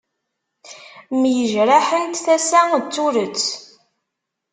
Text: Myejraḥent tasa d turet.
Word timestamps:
Myejraḥent 1.19 2.23
tasa 2.25 2.61
d 2.83 2.85
turet. 2.93 3.43